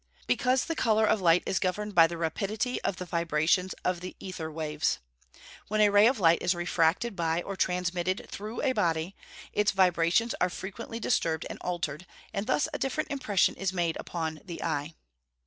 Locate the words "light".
1.21-1.43, 6.19-6.41